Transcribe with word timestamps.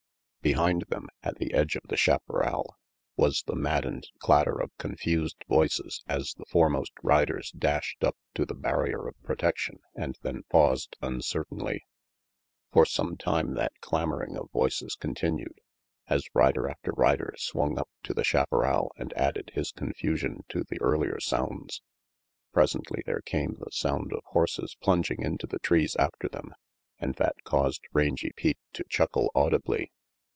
Behind 0.43 0.81
them, 0.89 1.07
at 1.21 1.35
the 1.37 1.53
edge 1.53 1.75
of 1.75 1.83
the 1.87 1.95
chaparral, 1.95 2.75
was 3.15 3.43
the 3.45 3.55
maddened 3.55 4.07
clatter 4.17 4.59
of 4.59 4.75
confused 4.79 5.37
voices 5.47 6.01
as 6.07 6.33
the 6.33 6.45
fore 6.47 6.67
most 6.67 6.93
riders 7.03 7.51
dashed 7.51 8.03
up 8.03 8.17
to 8.33 8.43
the 8.43 8.55
barrier 8.55 9.07
of 9.07 9.13
protection 9.21 9.77
and 9.93 10.17
then 10.23 10.41
paused 10.49 10.97
uncertainly. 10.99 11.85
For 12.71 12.87
some 12.87 13.17
time 13.17 13.53
that 13.53 13.79
clamoring 13.81 14.35
of 14.35 14.49
voices 14.51 14.95
continued, 14.95 15.61
as 16.07 16.25
rider 16.33 16.67
after 16.67 16.91
rider 16.93 17.35
swung 17.37 17.77
up 17.77 17.89
to 18.01 18.11
the 18.15 18.23
chaparral 18.23 18.91
and 18.97 19.13
added 19.13 19.51
his 19.53 19.71
confusion 19.71 20.41
146 20.51 20.81
RANGY 20.81 20.97
PETE 20.97 21.05
+v,fl, 21.05 21.05
to 21.05 21.05
the 21.05 21.07
earlier 21.13 21.19
sounds. 21.19 21.81
Presently 22.51 23.03
there 23.05 23.21
came 23.21 23.57
the 23.59 23.69
sound 23.71 24.11
of 24.11 24.21
horses 24.31 24.75
plunging 24.81 25.21
into 25.21 25.45
the 25.45 25.59
trees 25.59 25.95
after 25.97 26.27
them, 26.27 26.55
and 26.97 27.13
that 27.17 27.35
caused 27.43 27.83
Rangy 27.93 28.31
Pete 28.35 28.57
to 28.73 28.83
chuckle 28.89 29.29
audibly. 29.35 29.91